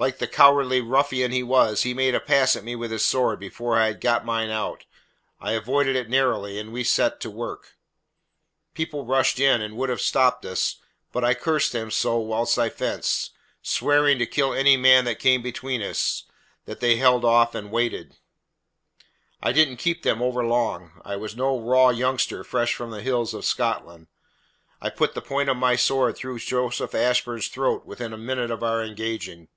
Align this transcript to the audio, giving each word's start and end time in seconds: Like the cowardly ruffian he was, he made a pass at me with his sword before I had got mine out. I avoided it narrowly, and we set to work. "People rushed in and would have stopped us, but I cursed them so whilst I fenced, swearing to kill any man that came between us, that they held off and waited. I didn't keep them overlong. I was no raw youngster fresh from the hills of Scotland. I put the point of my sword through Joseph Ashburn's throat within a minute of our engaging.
Like 0.00 0.18
the 0.18 0.28
cowardly 0.28 0.80
ruffian 0.80 1.32
he 1.32 1.42
was, 1.42 1.82
he 1.82 1.92
made 1.92 2.14
a 2.14 2.20
pass 2.20 2.54
at 2.54 2.62
me 2.62 2.76
with 2.76 2.92
his 2.92 3.04
sword 3.04 3.40
before 3.40 3.76
I 3.76 3.88
had 3.88 4.00
got 4.00 4.24
mine 4.24 4.48
out. 4.48 4.84
I 5.40 5.54
avoided 5.54 5.96
it 5.96 6.08
narrowly, 6.08 6.56
and 6.60 6.72
we 6.72 6.84
set 6.84 7.18
to 7.22 7.28
work. 7.28 7.76
"People 8.74 9.04
rushed 9.04 9.40
in 9.40 9.60
and 9.60 9.76
would 9.76 9.88
have 9.88 10.00
stopped 10.00 10.44
us, 10.44 10.76
but 11.10 11.24
I 11.24 11.34
cursed 11.34 11.72
them 11.72 11.90
so 11.90 12.16
whilst 12.18 12.56
I 12.60 12.68
fenced, 12.70 13.32
swearing 13.60 14.18
to 14.20 14.24
kill 14.26 14.54
any 14.54 14.76
man 14.76 15.04
that 15.06 15.18
came 15.18 15.42
between 15.42 15.82
us, 15.82 16.22
that 16.64 16.78
they 16.78 16.94
held 16.98 17.24
off 17.24 17.56
and 17.56 17.72
waited. 17.72 18.14
I 19.42 19.50
didn't 19.50 19.78
keep 19.78 20.04
them 20.04 20.22
overlong. 20.22 20.92
I 21.04 21.16
was 21.16 21.34
no 21.34 21.58
raw 21.58 21.88
youngster 21.88 22.44
fresh 22.44 22.72
from 22.72 22.92
the 22.92 23.02
hills 23.02 23.34
of 23.34 23.44
Scotland. 23.44 24.06
I 24.80 24.90
put 24.90 25.14
the 25.14 25.22
point 25.22 25.48
of 25.48 25.56
my 25.56 25.74
sword 25.74 26.14
through 26.14 26.38
Joseph 26.38 26.94
Ashburn's 26.94 27.48
throat 27.48 27.84
within 27.84 28.12
a 28.12 28.16
minute 28.16 28.52
of 28.52 28.62
our 28.62 28.80
engaging. 28.80 29.48